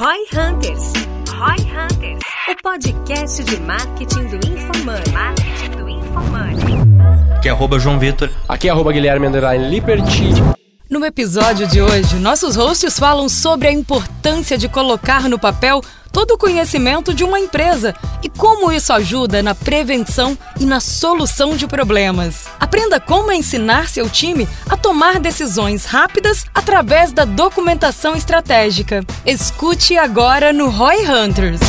[0.00, 0.94] Roy Hunters.
[1.28, 2.22] Roy Hunters.
[2.48, 5.12] O podcast de marketing do InfoMoney.
[5.12, 7.42] Marketing do InfoMoney.
[7.42, 8.30] Que é arroba João Vitor.
[8.48, 10.30] Aqui é arroba Guilherme Underline Liberty.
[10.88, 15.82] No episódio de hoje, nossos hosts falam sobre a importância de colocar no papel
[16.12, 21.56] todo o conhecimento de uma empresa e como isso ajuda na prevenção e na solução
[21.56, 22.46] de problemas.
[22.58, 29.04] Aprenda como ensinar seu time a tomar decisões rápidas através da documentação estratégica.
[29.24, 31.60] Escute agora no Roy Hunters.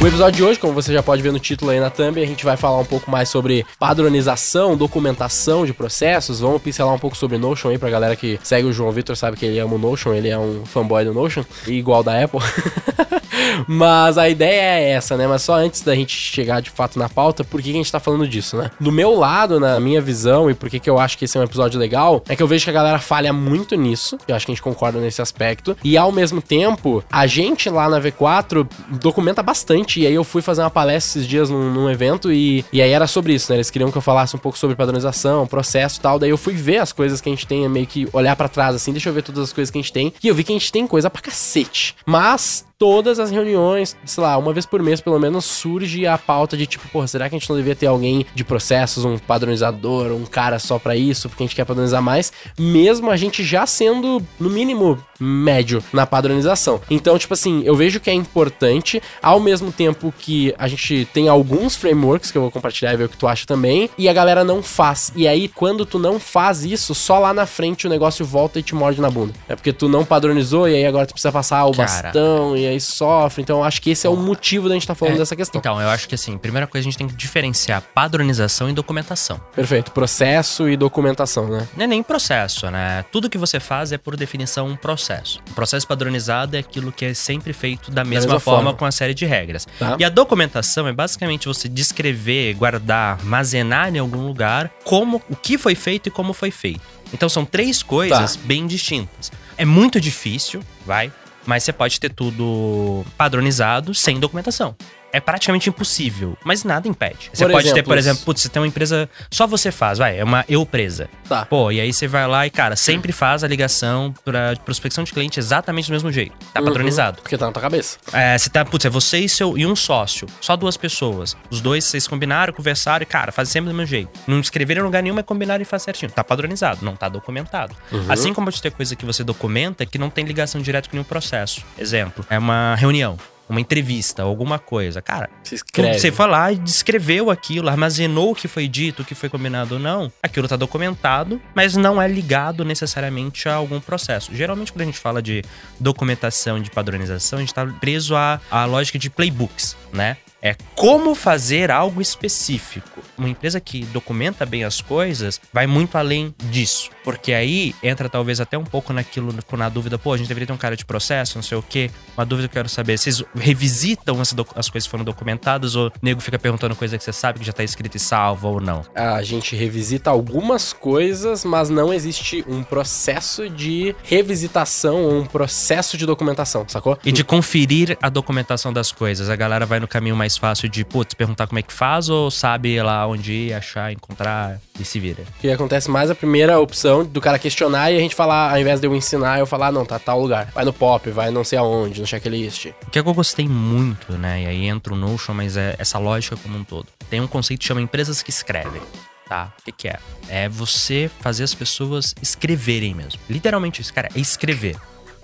[0.00, 2.26] O episódio de hoje, como você já pode ver no título aí na thumb, a
[2.26, 6.40] gente vai falar um pouco mais sobre padronização, documentação de processos.
[6.40, 9.36] Vamos pincelar um pouco sobre Notion aí pra galera que segue o João Vitor, sabe
[9.36, 12.40] que ele ama o Notion, ele é um fanboy do Notion, igual da Apple.
[13.66, 15.26] Mas a ideia é essa, né?
[15.26, 18.00] Mas só antes da gente chegar de fato na pauta, por que a gente tá
[18.00, 18.70] falando disso, né?
[18.80, 21.44] Do meu lado, na minha visão, e por que eu acho que esse é um
[21.44, 24.18] episódio legal, é que eu vejo que a galera falha muito nisso.
[24.26, 25.76] Eu acho que a gente concorda nesse aspecto.
[25.84, 28.66] E ao mesmo tempo, a gente lá na V4
[29.00, 29.89] documenta bastante.
[29.98, 32.90] E aí eu fui fazer uma palestra esses dias num, num evento e, e aí
[32.90, 33.56] era sobre isso, né?
[33.56, 36.18] Eles queriam que eu falasse um pouco sobre padronização, processo e tal.
[36.18, 38.74] Daí eu fui ver as coisas que a gente tem, meio que olhar para trás
[38.74, 40.12] assim, deixa eu ver todas as coisas que a gente tem.
[40.22, 41.96] E eu vi que a gente tem coisa pra cacete.
[42.06, 46.56] Mas todas as reuniões, sei lá, uma vez por mês pelo menos, surge a pauta
[46.56, 50.12] de tipo, porra, será que a gente não devia ter alguém de processos, um padronizador,
[50.12, 53.66] um cara só para isso, porque a gente quer padronizar mais, mesmo a gente já
[53.66, 56.80] sendo, no mínimo, médio na padronização.
[56.90, 61.28] Então, tipo assim, eu vejo que é importante, ao mesmo tempo que a gente tem
[61.28, 64.12] alguns frameworks que eu vou compartilhar e ver o que tu acha também, e a
[64.14, 65.12] galera não faz.
[65.14, 68.62] E aí, quando tu não faz isso, só lá na frente o negócio volta e
[68.62, 69.34] te morde na bunda.
[69.46, 71.86] É porque tu não padronizou e aí agora tu precisa passar o Cara.
[71.86, 73.42] bastão e aí sofre.
[73.42, 75.58] Então, acho que esse é o motivo da gente estar tá falando é, dessa questão.
[75.58, 79.40] Então, eu acho que assim, primeira coisa a gente tem que diferenciar padronização e documentação.
[79.54, 79.90] Perfeito.
[79.92, 81.68] Processo e documentação, né?
[81.76, 83.04] Não é nem processo, né?
[83.10, 85.40] Tudo que você faz é, por definição, um processo.
[85.50, 88.74] O processo padronizado é aquilo que é sempre feito da mesma, da mesma forma, forma,
[88.78, 89.66] com uma série de regras.
[89.78, 89.96] Tá.
[89.98, 95.58] E a documentação é basicamente você descrever, guardar, armazenar em algum lugar como o que
[95.58, 96.80] foi feito e como foi feito.
[97.12, 98.42] Então são três coisas tá.
[98.44, 99.32] bem distintas.
[99.56, 101.12] É muito difícil, vai,
[101.46, 104.74] mas você pode ter tudo padronizado sem documentação
[105.12, 107.30] é praticamente impossível, mas nada impede.
[107.32, 109.98] Você por pode exemplo, ter, por exemplo, putz, você tem uma empresa, só você faz,
[109.98, 111.08] vai, é uma eu presa.
[111.28, 111.44] Tá.
[111.46, 115.12] Pô, e aí você vai lá e, cara, sempre faz a ligação pra prospecção de
[115.12, 116.34] cliente exatamente do mesmo jeito.
[116.52, 117.22] Tá uhum, padronizado.
[117.22, 117.98] Porque tá na tua cabeça.
[118.12, 121.36] É, você tá, putz, é você e, seu, e um sócio, só duas pessoas.
[121.50, 124.10] Os dois, vocês combinaram, conversaram e, cara, faz sempre do mesmo jeito.
[124.26, 126.10] Não escreveram em lugar nenhum, mas combinaram e faz certinho.
[126.10, 127.74] Tá padronizado, não tá documentado.
[127.90, 128.06] Uhum.
[128.08, 131.04] Assim como pode ter coisa que você documenta que não tem ligação direta com nenhum
[131.04, 131.64] processo.
[131.78, 133.16] Exemplo, é uma reunião
[133.50, 135.02] uma entrevista, alguma coisa.
[135.02, 139.28] Cara, você, foi lá e descreveu aquilo, armazenou o que foi dito, o que foi
[139.28, 140.10] combinado ou não.
[140.22, 144.32] Aquilo tá documentado, mas não é ligado necessariamente a algum processo.
[144.32, 145.42] Geralmente, quando a gente fala de
[145.80, 150.16] documentação, de padronização, a gente tá preso à, à lógica de playbooks, né?
[150.42, 153.02] É como fazer algo específico.
[153.16, 156.90] Uma empresa que documenta bem as coisas vai muito além disso.
[157.04, 160.52] Porque aí entra talvez até um pouco naquilo, na dúvida, pô, a gente deveria ter
[160.52, 161.90] um cara de processo, não sei o quê.
[162.16, 165.88] Uma dúvida que eu quero saber, vocês revisitam as, as coisas que foram documentadas ou
[165.88, 168.60] o nego fica perguntando coisa que você sabe que já tá escrita e salva ou
[168.60, 168.82] não?
[168.94, 175.96] A gente revisita algumas coisas, mas não existe um processo de revisitação ou um processo
[175.96, 176.98] de documentação, sacou?
[177.04, 179.28] E de conferir a documentação das coisas.
[179.28, 182.30] A galera vai no caminho mais fácil de, putz, perguntar como é que faz ou
[182.30, 185.22] sabe lá onde ir, achar, encontrar e se vira?
[185.40, 188.80] Que acontece mais a primeira opção do cara questionar e a gente falar, ao invés
[188.80, 190.50] de eu ensinar, eu falar, não, tá tal lugar.
[190.54, 192.66] Vai no pop, vai não sei aonde, no checklist.
[192.86, 194.42] O que eu gostei muito, né?
[194.42, 196.86] E aí entra o Notion, mas é essa lógica como um todo.
[197.08, 198.82] Tem um conceito que chama empresas que escrevem.
[199.28, 199.98] Tá, o que, que é?
[200.28, 203.20] É você fazer as pessoas escreverem mesmo.
[203.28, 204.76] Literalmente isso, cara, é escrever.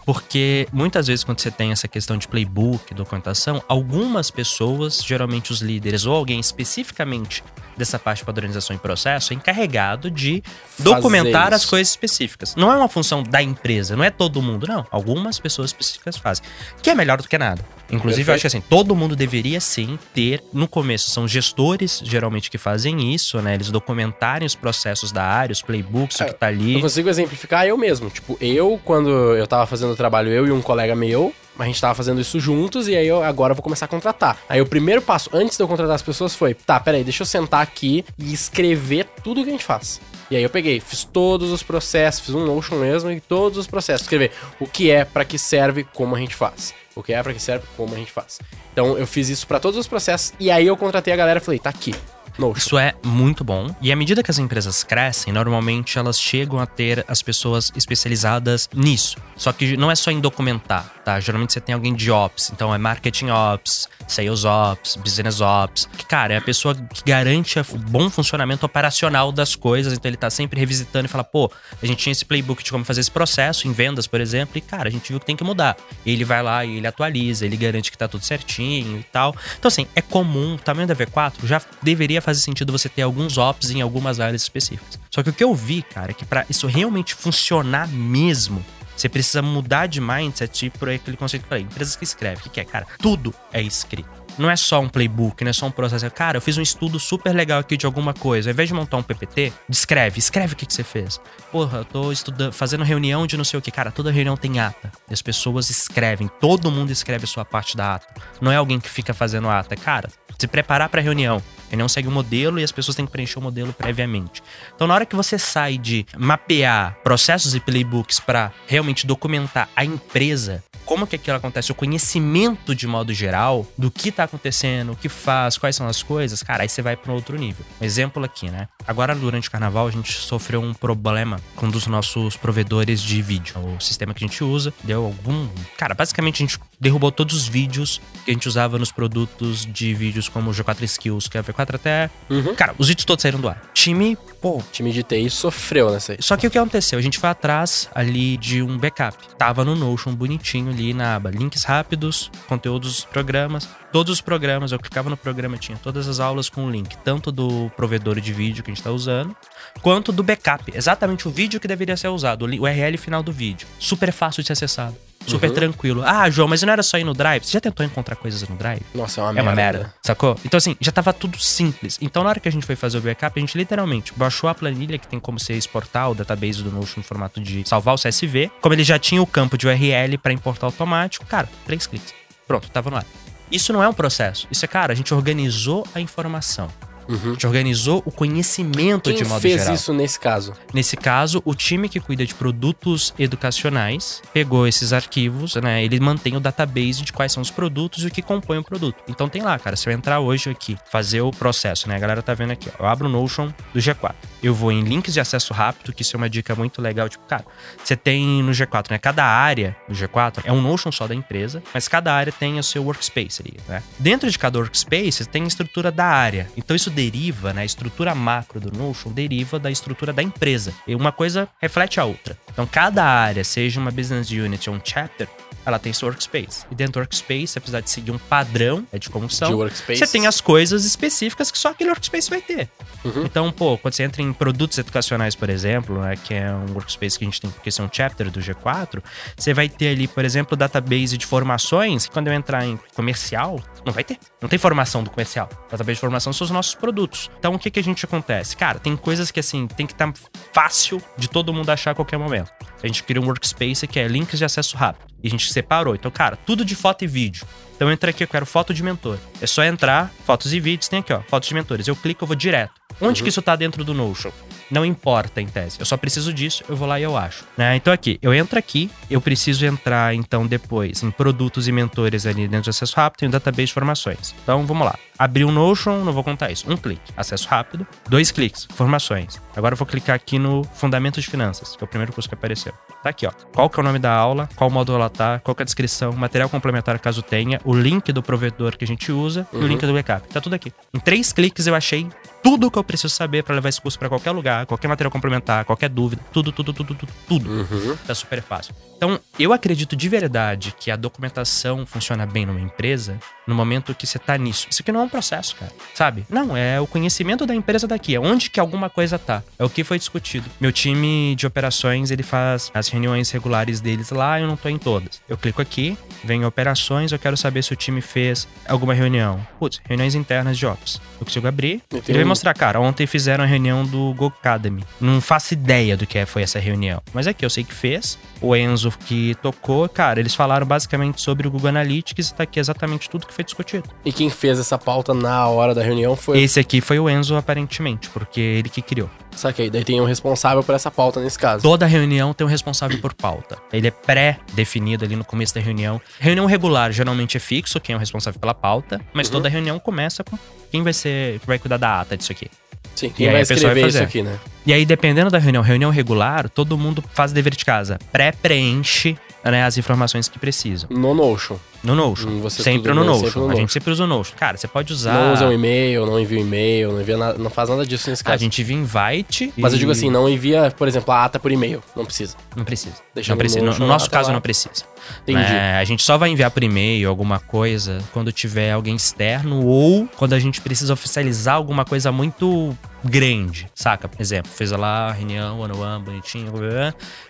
[0.06, 5.60] Porque muitas vezes, quando você tem essa questão de playbook, documentação, algumas pessoas, geralmente os
[5.60, 7.42] líderes ou alguém especificamente
[7.76, 10.42] dessa parte de padronização e processo, é encarregado de
[10.78, 12.54] documentar as coisas específicas.
[12.54, 14.86] Não é uma função da empresa, não é todo mundo, não.
[14.92, 16.44] Algumas pessoas específicas fazem.
[16.80, 17.62] Que é melhor do que nada.
[17.90, 18.28] Inclusive, Perfeito.
[18.28, 22.58] eu acho que assim, todo mundo deveria sim ter, no começo, são gestores geralmente que
[22.58, 23.54] fazem isso, né?
[23.54, 26.74] Eles documentarem os processos da área, os playbooks, é, o que tá ali.
[26.74, 28.10] Eu consigo exemplificar eu mesmo.
[28.10, 31.94] Tipo, eu, quando eu tava fazendo trabalho, eu e um colega meu, a gente tava
[31.94, 34.38] fazendo isso juntos e aí eu agora vou começar a contratar.
[34.48, 37.26] Aí o primeiro passo, antes de eu contratar as pessoas, foi: tá, peraí, deixa eu
[37.26, 40.00] sentar aqui e escrever tudo que a gente faz.
[40.30, 43.66] E aí eu peguei, fiz todos os processos, fiz um Notion mesmo e todos os
[43.66, 44.02] processos.
[44.02, 46.74] Escrever o que é, para que serve, como a gente faz.
[46.94, 48.40] O que é, para que serve, como a gente faz.
[48.72, 51.42] Então eu fiz isso para todos os processos e aí eu contratei a galera e
[51.42, 51.94] falei: tá aqui
[52.38, 52.58] Notion.
[52.58, 53.74] Isso é muito bom.
[53.80, 58.68] E à medida que as empresas crescem, normalmente elas chegam a ter as pessoas especializadas
[58.74, 59.16] nisso.
[59.36, 61.20] Só que não é só em documentar, tá?
[61.20, 65.88] Geralmente você tem alguém de ops, então é marketing ops, sales ops, business ops.
[65.96, 69.92] Que, cara, é a pessoa que garante o bom funcionamento operacional das coisas.
[69.92, 71.50] Então ele tá sempre revisitando e fala, pô,
[71.82, 74.60] a gente tinha esse playbook de como fazer esse processo em vendas, por exemplo, e
[74.60, 75.76] cara, a gente viu que tem que mudar.
[76.04, 79.34] E ele vai lá e ele atualiza, ele garante que tá tudo certinho e tal.
[79.58, 83.38] Então, assim, é comum, o tamanho da V4 já deveria fazer sentido você ter alguns
[83.38, 84.98] ops em algumas áreas específicas.
[85.12, 88.64] Só que o que eu vi, cara, é que para isso realmente funcionar mesmo,
[88.96, 91.64] você precisa mudar de mindset por aquele conceito que eu falei.
[91.64, 92.84] Empresas que escrevem, o que, que é, cara?
[92.98, 94.26] Tudo é escrito.
[94.38, 96.10] Não é só um playbook, não é só um processo.
[96.10, 98.50] Cara, eu fiz um estudo super legal aqui de alguma coisa.
[98.50, 101.20] Ao invés de montar um PPT, descreve, escreve o que, que você fez.
[101.52, 103.70] Porra, eu tô estudando, fazendo reunião de não sei o que.
[103.70, 104.92] Cara, toda reunião tem ata.
[105.08, 108.20] E as pessoas escrevem, todo mundo escreve a sua parte da ata.
[108.40, 109.74] Não é alguém que fica fazendo ata.
[109.74, 111.42] Cara, se preparar para reunião.
[111.66, 114.42] A reunião segue um modelo e as pessoas têm que preencher o modelo previamente.
[114.74, 119.84] Então, na hora que você sai de mapear processos e playbooks para realmente documentar a
[119.84, 124.96] empresa, como que aquilo acontece, o conhecimento de modo geral do que tá acontecendo, o
[124.96, 127.66] que faz, quais são as coisas, cara, aí você vai para outro nível.
[127.80, 128.68] Um exemplo aqui, né?
[128.86, 133.20] Agora, durante o carnaval, a gente sofreu um problema com um dos nossos provedores de
[133.20, 133.56] vídeo.
[133.58, 135.48] O sistema que a gente usa deu algum.
[135.76, 139.92] Cara, basicamente a gente derrubou todos os vídeos que a gente usava nos produtos de
[139.92, 142.10] vídeos como o G4 Skills, que é a V4 até.
[142.30, 142.54] Uhum.
[142.54, 143.60] Cara, os vídeos todos saíram do ar.
[143.74, 146.18] Time, pô, time de TI sofreu nessa aí.
[146.20, 146.98] só que o que aconteceu?
[146.98, 149.16] A gente foi atrás ali de um backup.
[149.36, 153.68] Tava no Notion bonitinho ali na aba links rápidos, conteúdos dos programas.
[153.90, 157.32] Todos os programas, eu clicava no programa, tinha todas as aulas com o link, tanto
[157.32, 159.34] do provedor de vídeo que a gente tá usando,
[159.80, 160.70] quanto do backup.
[160.74, 163.66] Exatamente o vídeo que deveria ser usado, o URL final do vídeo.
[163.78, 165.05] Super fácil de ser acessado.
[165.26, 166.02] Super tranquilo.
[166.04, 167.44] Ah, João, mas não era só ir no Drive?
[167.44, 168.82] Você já tentou encontrar coisas no Drive?
[168.94, 169.48] Nossa, é uma É merda.
[169.50, 170.36] uma merda, sacou?
[170.44, 171.98] Então, assim, já tava tudo simples.
[172.00, 174.54] Então, na hora que a gente foi fazer o backup, a gente literalmente baixou a
[174.54, 177.98] planilha que tem como você exportar o database do Notion no formato de salvar o
[177.98, 178.50] CSV.
[178.60, 182.14] Como ele já tinha o campo de URL para importar automático, cara, três cliques.
[182.46, 183.04] Pronto, tava no ar.
[183.50, 184.46] Isso não é um processo.
[184.50, 186.68] Isso é, cara, a gente organizou a informação.
[187.08, 189.74] A gente organizou o conhecimento Quem de modo fez geral.
[189.74, 190.52] isso nesse caso?
[190.72, 195.84] Nesse caso, o time que cuida de produtos educacionais pegou esses arquivos, né?
[195.84, 198.96] Ele mantém o database de quais são os produtos e o que compõe o produto.
[199.08, 199.76] Então tem lá, cara.
[199.76, 201.96] Se eu entrar hoje aqui, fazer o processo, né?
[201.96, 202.82] A galera tá vendo aqui, ó.
[202.82, 204.14] Eu abro o Notion do G4.
[204.42, 207.08] Eu vou em links de acesso rápido, que isso é uma dica muito legal.
[207.08, 207.44] Tipo, cara,
[207.82, 208.98] você tem no G4, né?
[208.98, 212.62] Cada área do G4 é um Notion só da empresa, mas cada área tem o
[212.62, 213.82] seu workspace ali, né?
[213.98, 216.48] Dentro de cada workspace tem a estrutura da área.
[216.56, 217.60] Então isso deriva, né?
[217.60, 220.72] A estrutura macro do Notion deriva da estrutura da empresa.
[220.86, 222.36] E uma coisa reflete a outra.
[222.50, 225.28] Então cada área, seja uma business unit ou um chapter,
[225.66, 226.64] ela tem seu workspace.
[226.70, 229.48] E dentro do workspace, precisa de seguir um padrão é de como são.
[229.48, 229.98] De workspace.
[229.98, 232.70] Você tem as coisas específicas que só aquele workspace vai ter.
[233.04, 233.24] Uhum.
[233.24, 237.18] Então, pô, quando você entra em produtos educacionais, por exemplo, né, que é um workspace
[237.18, 239.02] que a gente tem, porque esse é um chapter do G4,
[239.36, 243.60] você vai ter ali, por exemplo, database de formações, que quando eu entrar em comercial,
[243.84, 244.18] não vai ter.
[244.40, 245.48] Não tem formação do comercial.
[245.70, 247.28] Database de formação são os nossos produtos.
[247.38, 248.56] Então, o que, que a gente acontece?
[248.56, 250.12] Cara, tem coisas que, assim, tem que estar
[250.52, 252.52] fácil de todo mundo achar a qualquer momento.
[252.82, 255.15] A gente cria um workspace que é links de acesso rápido.
[255.26, 255.96] E a gente separou.
[255.96, 257.44] Então, cara, tudo de foto e vídeo.
[257.74, 259.18] Então, entra aqui, eu quero foto de mentor.
[259.40, 261.88] É só entrar, fotos e vídeos, tem aqui, ó, fotos de mentores.
[261.88, 262.72] Eu clico, eu vou direto.
[263.00, 264.30] Onde que isso tá dentro do Notion?
[264.70, 265.78] Não importa em tese.
[265.78, 267.44] Eu só preciso disso, eu vou lá e eu acho.
[267.56, 267.76] Né?
[267.76, 272.48] Então aqui, eu entro aqui, eu preciso entrar então depois em produtos e mentores ali
[272.48, 274.34] dentro do acesso rápido, tem o database de formações.
[274.42, 274.98] Então vamos lá.
[275.18, 276.70] Abrir o Notion, não vou contar isso.
[276.70, 277.86] Um clique, acesso rápido.
[278.08, 279.40] Dois cliques, formações.
[279.56, 282.34] Agora eu vou clicar aqui no Fundamentos de Finanças, que é o primeiro curso que
[282.34, 282.72] apareceu.
[283.02, 283.30] Tá aqui, ó.
[283.54, 285.64] Qual que é o nome da aula, qual módulo ela tá, qual que é a
[285.64, 289.66] descrição, material complementar caso tenha, o link do provedor que a gente usa e o
[289.66, 290.28] link do backup.
[290.28, 290.72] Tá tudo aqui.
[290.92, 292.08] Em três cliques eu achei
[292.42, 295.64] tudo que eu preciso saber para levar esse curso para qualquer lugar, qualquer material complementar,
[295.64, 297.50] qualquer dúvida, tudo, tudo, tudo, tudo, tudo.
[297.50, 297.96] Uhum.
[298.06, 298.74] Tá super fácil.
[298.96, 304.06] Então, eu acredito de verdade que a documentação funciona bem numa empresa no momento que
[304.06, 304.66] você tá nisso.
[304.70, 305.72] Isso aqui não é um processo, cara.
[305.94, 306.26] Sabe?
[306.28, 308.14] Não, é o conhecimento da empresa daqui.
[308.14, 309.42] É onde que alguma coisa tá.
[309.58, 310.48] É o que foi discutido.
[310.60, 314.78] Meu time de operações, ele faz as reuniões regulares deles lá, eu não tô em
[314.78, 315.20] todas.
[315.28, 319.46] Eu clico aqui, venho em operações, eu quero saber se o time fez alguma reunião.
[319.58, 321.00] Putz, reuniões internas de ops.
[321.18, 321.82] Eu consigo abrir.
[321.92, 324.84] E tem Ele vai mostrar, cara, ontem fizeram a reunião do Go Academy.
[325.00, 327.02] Não faço ideia do que foi essa reunião.
[327.12, 328.18] Mas aqui, eu sei que fez.
[328.40, 332.60] O Enzo que tocou, cara, eles falaram basicamente sobre o Google Analytics e tá aqui
[332.60, 333.88] exatamente tudo que foi discutido.
[334.04, 336.40] E quem fez essa pauta na hora da reunião foi.
[336.40, 339.08] Esse aqui foi o Enzo, aparentemente, porque ele que criou.
[339.36, 339.68] Saquei.
[339.70, 341.62] Daí tem um responsável por essa pauta nesse caso.
[341.62, 343.58] Toda reunião tem um responsável por pauta.
[343.72, 346.00] Ele é pré-definido ali no começo da reunião.
[346.18, 349.34] Reunião regular geralmente é fixo, quem é o responsável pela pauta, mas Uhum.
[349.34, 350.38] toda reunião começa com
[350.72, 352.48] quem vai ser, vai cuidar da ata disso aqui.
[352.94, 354.04] Sim, E quem aí vai a pessoa vai escrever isso fazer.
[354.08, 354.38] aqui, né?
[354.64, 357.98] E aí, dependendo da reunião, reunião regular, todo mundo faz dever de casa.
[358.10, 359.18] Pré-preenche
[359.50, 360.88] né, as informações que precisam.
[360.90, 361.56] No Notion.
[361.82, 362.28] No Notion.
[362.28, 363.24] Hum, você sempre no Notion.
[363.26, 363.60] sempre no a Notion.
[363.60, 364.36] gente sempre usa o Notion.
[364.36, 365.12] Cara, você pode usar.
[365.14, 368.10] Não usa um e-mail, não envia um e-mail, não envia nada, não faz nada disso
[368.10, 368.34] nesse caso.
[368.34, 369.52] A gente envia invite.
[369.56, 371.82] Mas eu e- digo assim, não envia, por exemplo, a ata por e-mail.
[371.94, 372.36] Não precisa.
[372.56, 372.96] Não precisa.
[373.14, 373.64] Deixa não precisa.
[373.64, 374.34] No, no nosso caso, lá.
[374.34, 374.84] não precisa.
[375.22, 375.40] Entendi.
[375.52, 380.08] É, a gente só vai enviar por e-mail alguma coisa quando tiver alguém externo ou
[380.16, 382.76] quando a gente precisa oficializar alguma coisa muito
[383.06, 384.08] grande, saca?
[384.08, 386.52] Por exemplo, fez lá a reunião, one on one, bonitinho,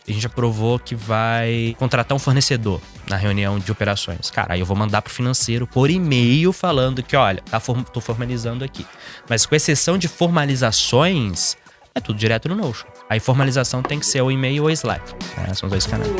[0.06, 4.30] e a gente aprovou que vai contratar um fornecedor na reunião de operações.
[4.30, 8.00] Cara, aí eu vou mandar pro financeiro por e-mail falando que, olha, tá form- tô
[8.00, 8.86] formalizando aqui.
[9.28, 11.56] Mas com exceção de formalizações,
[11.94, 12.86] é tudo direto no Notion.
[13.08, 15.12] Aí formalização tem que ser o e-mail ou o Slack.
[15.36, 15.54] né?
[15.54, 16.10] São dois canais.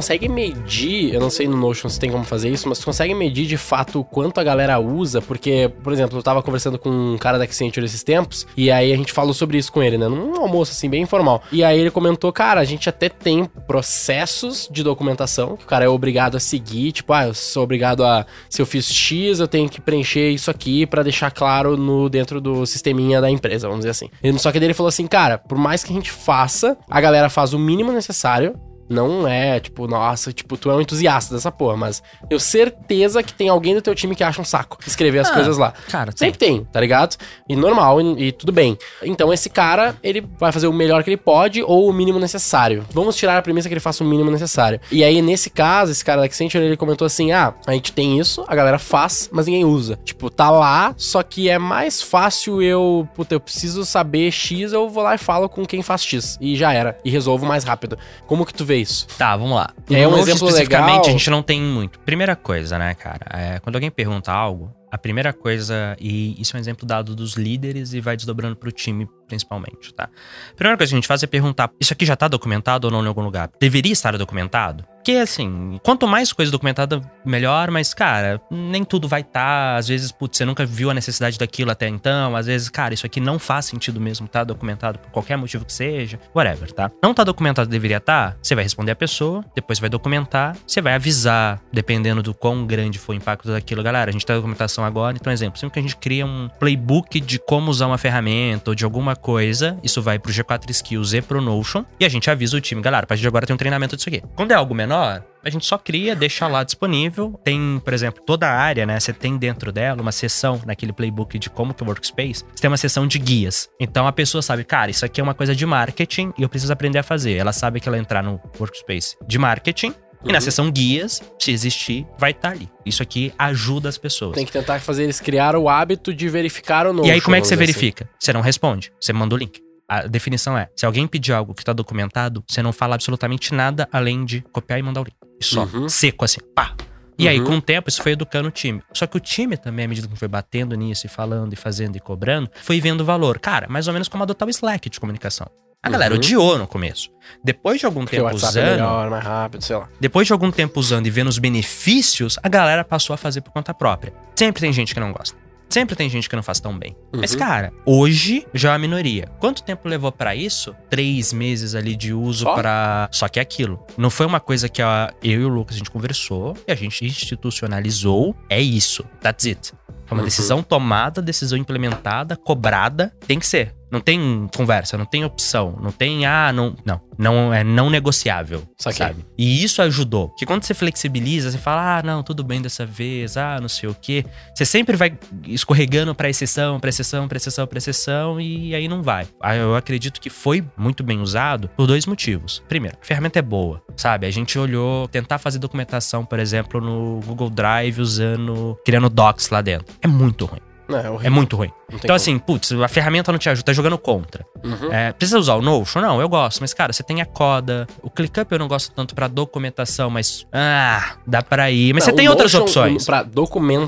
[0.00, 3.14] Consegue medir, eu não sei no Notion se tem como fazer isso, mas tu consegue
[3.14, 7.18] medir de fato quanto a galera usa, porque, por exemplo, eu tava conversando com um
[7.18, 10.08] cara da Accenture esses tempos, e aí a gente falou sobre isso com ele, né,
[10.08, 11.42] num almoço assim, bem informal.
[11.52, 15.84] E aí ele comentou, cara, a gente até tem processos de documentação, que o cara
[15.84, 19.46] é obrigado a seguir, tipo, ah, eu sou obrigado a, se eu fiz X, eu
[19.46, 23.80] tenho que preencher isso aqui pra deixar claro no dentro do sisteminha da empresa, vamos
[23.80, 24.08] dizer assim.
[24.38, 27.52] Só que ele falou assim, cara, por mais que a gente faça, a galera faz
[27.52, 28.58] o mínimo necessário,
[28.90, 33.32] não é, tipo, nossa, tipo, tu é um entusiasta dessa porra, mas eu certeza que
[33.32, 35.72] tem alguém do teu time que acha um saco escrever as Ah, coisas lá.
[35.88, 36.26] Cara, tem.
[36.28, 37.16] Sempre tem, tá ligado?
[37.48, 38.76] E normal, e, e tudo bem.
[39.02, 42.84] Então esse cara, ele vai fazer o melhor que ele pode ou o mínimo necessário.
[42.92, 44.80] Vamos tirar a premissa que ele faça o mínimo necessário.
[44.90, 48.18] E aí, nesse caso, esse cara da Accenture, ele comentou assim, ah, a gente tem
[48.18, 49.98] isso, a galera faz, mas ninguém usa.
[50.04, 54.88] Tipo, tá lá, só que é mais fácil eu, puta, eu preciso saber X, eu
[54.88, 56.36] vou lá e falo com quem faz X.
[56.40, 56.98] E já era.
[57.04, 57.96] E resolvo mais rápido.
[58.26, 59.06] Como que tu vê isso?
[59.18, 59.70] Tá, vamos lá.
[59.88, 61.98] No um exemplo especificamente, legal- a gente não tem muito.
[62.00, 63.26] Primeira coisa, né, cara?
[63.32, 67.34] é, quando alguém pergunta algo, a primeira coisa, e isso é um exemplo dado dos
[67.34, 70.04] líderes e vai desdobrando pro time, principalmente, tá?
[70.50, 72.92] A primeira coisa que a gente faz é perguntar: isso aqui já tá documentado ou
[72.92, 73.48] não em algum lugar?
[73.60, 74.84] Deveria estar documentado?
[75.00, 79.76] Porque, assim, quanto mais coisa documentada, melhor, mas, cara, nem tudo vai estar.
[79.76, 82.36] Às vezes, putz, você nunca viu a necessidade daquilo até então.
[82.36, 85.72] Às vezes, cara, isso aqui não faz sentido mesmo tá documentado por qualquer motivo que
[85.72, 86.20] seja.
[86.36, 86.90] Whatever, tá?
[87.02, 88.36] Não tá documentado, deveria estar.
[88.42, 92.98] Você vai responder a pessoa, depois vai documentar, você vai avisar, dependendo do quão grande
[92.98, 93.82] foi o impacto daquilo.
[93.82, 97.18] Galera, a gente tá documentação agora, então, exemplo, sempre que a gente cria um playbook
[97.20, 101.22] de como usar uma ferramenta ou de alguma coisa, isso vai pro G4 Skills e
[101.22, 103.58] pro Notion, e a gente avisa o time, galera, a partir de agora tem um
[103.58, 104.22] treinamento disso aqui.
[104.34, 107.38] Quando é algo menor, a gente só cria, deixa lá disponível.
[107.42, 109.00] Tem, por exemplo, toda a área, né?
[109.00, 112.44] Você tem dentro dela uma seção naquele playbook de como que é o workspace.
[112.54, 113.68] Você tem uma seção de guias.
[113.78, 116.72] Então a pessoa sabe, cara, isso aqui é uma coisa de marketing e eu preciso
[116.72, 117.36] aprender a fazer.
[117.36, 120.40] Ela sabe que ela entrar no workspace de marketing e na Uhum.
[120.40, 122.68] seção guias, se existir, vai estar ali.
[122.84, 124.34] Isso aqui ajuda as pessoas.
[124.34, 127.08] Tem que tentar fazer eles criar o hábito de verificar o Notion.
[127.08, 127.58] E aí, como é que você assim.
[127.60, 128.08] verifica?
[128.18, 129.60] Você não responde, você manda o link.
[129.88, 133.88] A definição é: se alguém pedir algo que tá documentado, você não fala absolutamente nada
[133.92, 135.16] além de copiar e mandar o link.
[135.40, 135.64] E só.
[135.64, 135.88] Uhum.
[135.88, 136.40] Seco assim.
[136.54, 136.74] Pá.
[137.18, 137.44] E aí, Uhum.
[137.46, 138.82] com o tempo, isso foi educando o time.
[138.94, 141.94] Só que o time também, à medida que foi batendo nisso e falando e fazendo
[141.96, 143.38] e cobrando, foi vendo o valor.
[143.38, 145.46] Cara, mais ou menos como adotar o Slack de comunicação.
[145.82, 146.18] A galera Uhum.
[146.18, 147.08] odiou no começo.
[147.42, 149.88] Depois de algum Porque tempo é usando, melhor, mais rápido, sei lá.
[149.98, 153.50] depois de algum tempo usando e vendo os benefícios, a galera passou a fazer por
[153.50, 154.12] conta própria.
[154.36, 155.36] Sempre tem gente que não gosta.
[155.70, 156.96] Sempre tem gente que não faz tão bem.
[157.16, 157.38] Mas, Uhum.
[157.38, 159.28] cara, hoje já é a minoria.
[159.38, 160.74] Quanto tempo levou pra isso?
[160.90, 162.54] Três meses ali de uso Só?
[162.56, 163.08] pra.
[163.12, 163.80] Só que é aquilo.
[163.96, 166.74] Não foi uma coisa que a- eu e o Lucas a gente conversou e a
[166.74, 168.34] gente institucionalizou.
[168.50, 169.04] É isso.
[169.20, 169.72] That's it.
[170.06, 170.24] Foi uma Uhum.
[170.24, 173.12] decisão tomada, decisão implementada, cobrada.
[173.26, 173.72] Tem que ser.
[173.90, 178.62] Não tem conversa, não tem opção, não tem ah, não, não, não é não negociável,
[178.78, 179.06] Saquei.
[179.06, 179.26] sabe?
[179.36, 180.28] E isso ajudou.
[180.28, 183.88] Porque quando você flexibiliza, você fala: "Ah, não, tudo bem dessa vez, ah, não sei
[183.88, 184.24] o quê".
[184.54, 189.02] Você sempre vai escorregando pra exceção, pra exceção, pra exceção, pra exceção e aí não
[189.02, 189.26] vai.
[189.42, 192.62] Ah, Eu acredito que foi muito bem usado por dois motivos.
[192.68, 194.26] Primeiro, a ferramenta é boa, sabe?
[194.26, 199.60] A gente olhou tentar fazer documentação, por exemplo, no Google Drive usando criando docs lá
[199.60, 199.94] dentro.
[200.00, 200.60] É muito ruim.
[200.96, 201.26] É.
[201.26, 201.70] É muito ruim.
[201.88, 202.14] Então, como.
[202.14, 204.44] assim, putz, a ferramenta não te ajuda, tá jogando contra.
[204.62, 204.92] Uhum.
[204.92, 206.00] É, precisa usar o Notion?
[206.00, 206.60] Não, eu gosto.
[206.60, 207.86] Mas, cara, você tem a Coda.
[208.02, 210.46] O ClickUp eu não gosto tanto pra documentação, mas.
[210.52, 211.92] Ah, dá pra ir.
[211.94, 213.04] Mas Não, você tem o outras Notion, opções.
[213.04, 213.22] Pra